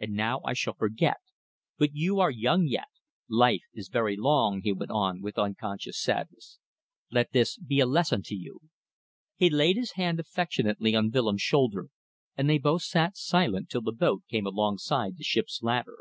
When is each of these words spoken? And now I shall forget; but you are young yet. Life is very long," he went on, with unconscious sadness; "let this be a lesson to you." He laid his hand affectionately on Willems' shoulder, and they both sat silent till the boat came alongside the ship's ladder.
And 0.00 0.14
now 0.14 0.40
I 0.44 0.54
shall 0.54 0.74
forget; 0.74 1.18
but 1.78 1.94
you 1.94 2.18
are 2.18 2.32
young 2.32 2.66
yet. 2.66 2.88
Life 3.28 3.62
is 3.72 3.86
very 3.86 4.16
long," 4.16 4.62
he 4.62 4.72
went 4.72 4.90
on, 4.90 5.22
with 5.22 5.38
unconscious 5.38 6.02
sadness; 6.02 6.58
"let 7.12 7.30
this 7.30 7.58
be 7.58 7.78
a 7.78 7.86
lesson 7.86 8.22
to 8.24 8.34
you." 8.34 8.58
He 9.36 9.48
laid 9.50 9.76
his 9.76 9.92
hand 9.92 10.18
affectionately 10.18 10.96
on 10.96 11.12
Willems' 11.12 11.42
shoulder, 11.42 11.90
and 12.36 12.50
they 12.50 12.58
both 12.58 12.82
sat 12.82 13.16
silent 13.16 13.68
till 13.70 13.82
the 13.82 13.92
boat 13.92 14.24
came 14.28 14.48
alongside 14.48 15.16
the 15.16 15.22
ship's 15.22 15.62
ladder. 15.62 15.98